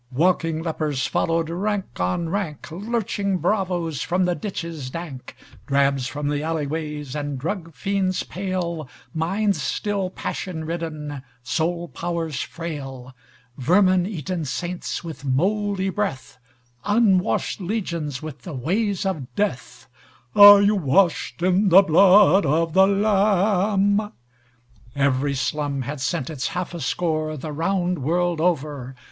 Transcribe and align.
Walking 0.11 0.63
lepers 0.63 1.05
followed, 1.05 1.47
rank 1.51 1.99
on 1.99 2.29
rank, 2.29 2.71
Lurching 2.71 3.37
bravoes 3.37 4.01
from 4.01 4.25
the 4.25 4.33
ditches 4.33 4.89
dank, 4.89 5.35
Drabs 5.67 6.07
from 6.07 6.27
the 6.29 6.41
alleyways 6.41 7.15
and 7.15 7.37
drug 7.37 7.71
fiends 7.75 8.23
pale—Minds 8.23 9.61
still 9.61 10.09
passion 10.09 10.65
ridden, 10.65 11.21
soul 11.43 11.87
powers 11.87 12.41
frail:—Vermin 12.41 14.07
eaten 14.07 14.43
saints 14.43 15.03
with 15.03 15.23
mouldy 15.23 15.89
breath, 15.91 16.39
Unwashed 16.83 17.61
legions 17.61 18.23
with 18.23 18.41
the 18.41 18.53
ways 18.53 19.05
of 19.05 19.31
Death—(Are 19.35 20.63
you 20.63 20.73
washed 20.77 21.43
in 21.43 21.69
the 21.69 21.83
blood 21.83 22.43
of 22.47 22.73
the 22.73 22.87
Lamb?)(Banjos)Every 22.87 25.37
slum 25.37 25.83
had 25.83 26.01
sent 26.01 26.31
its 26.31 26.47
half 26.47 26.73
a 26.73 26.77
scoreThe 26.79 27.55
round 27.55 27.99
world 27.99 28.41
over. 28.41 28.95